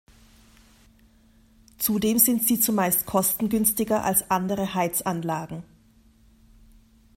Zudem 1.77 2.17
sind 2.17 2.41
sie 2.43 2.59
zumeist 2.59 3.05
kostengünstiger 3.05 4.03
als 4.03 4.31
andere 4.31 4.73
Heizanlagen. 4.73 5.61